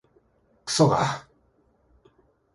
[0.65, 1.27] くそが